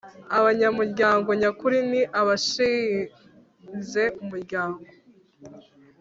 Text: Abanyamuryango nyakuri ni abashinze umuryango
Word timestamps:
Abanyamuryango 0.37 1.29
nyakuri 1.41 1.77
ni 1.91 2.01
abashinze 2.19 4.03
umuryango 4.21 4.81